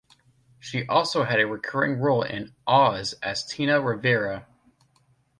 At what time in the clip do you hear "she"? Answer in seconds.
0.57-0.87